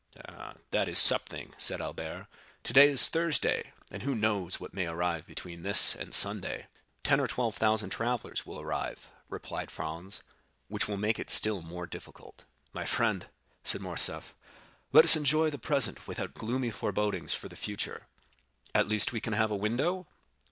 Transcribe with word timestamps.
"Ah, 0.27 0.55
that 0.71 0.87
is 0.87 0.97
something," 0.97 1.53
said 1.59 1.79
Albert; 1.79 2.25
"today 2.63 2.89
is 2.89 3.07
Thursday, 3.07 3.71
and 3.91 4.01
who 4.01 4.15
knows 4.15 4.59
what 4.59 4.73
may 4.73 4.87
arrive 4.87 5.27
between 5.27 5.61
this 5.61 5.93
and 5.95 6.11
Sunday?" 6.11 6.65
"Ten 7.03 7.19
or 7.19 7.27
twelve 7.27 7.55
thousand 7.55 7.91
travellers 7.91 8.43
will 8.43 8.59
arrive," 8.59 9.11
replied 9.29 9.69
Franz, 9.69 10.23
"which 10.69 10.87
will 10.87 10.97
make 10.97 11.19
it 11.19 11.29
still 11.29 11.61
more 11.61 11.85
difficult." 11.85 12.45
"My 12.73 12.83
friend," 12.83 13.27
said 13.63 13.81
Morcerf, 13.81 14.33
"let 14.91 15.05
us 15.05 15.15
enjoy 15.15 15.51
the 15.51 15.59
present 15.59 16.07
without 16.07 16.33
gloomy 16.33 16.71
forebodings 16.71 17.35
for 17.35 17.47
the 17.47 17.55
future." 17.55 18.07
"At 18.73 18.87
least 18.87 19.13
we 19.13 19.21
can 19.21 19.33
have 19.33 19.51
a 19.51 19.55
window?" 19.55 20.07